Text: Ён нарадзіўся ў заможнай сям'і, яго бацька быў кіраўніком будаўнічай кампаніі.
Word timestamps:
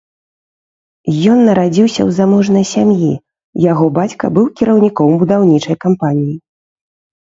Ён 1.33 1.39
нарадзіўся 1.49 1.93
ў 2.05 2.09
заможнай 2.21 2.65
сям'і, 2.73 3.11
яго 3.71 3.85
бацька 4.01 4.35
быў 4.41 4.45
кіраўніком 4.59 5.09
будаўнічай 5.25 5.75
кампаніі. 5.89 6.37